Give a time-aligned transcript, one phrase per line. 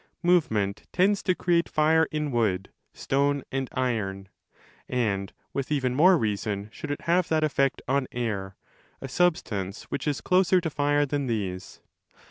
[0.23, 4.29] Movement tends to create fire in wood, stone, and iron;
[4.89, 8.55] and with even more reason should it have that effect on air,
[8.99, 11.81] a substance which is closer to fire than these.